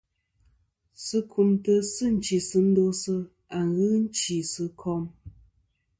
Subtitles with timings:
[1.03, 2.83] Sɨ kumtɨ sɨ nchisɨndo
[3.57, 5.03] a ghɨ chɨ'sɨ kom.